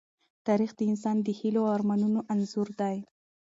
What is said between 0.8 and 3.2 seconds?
انسان د هيلو او ارمانونو انځور دی.